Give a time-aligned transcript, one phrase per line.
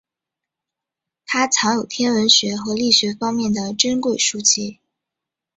[1.27, 4.79] 他藏有天文学和力学方面的珍贵书籍。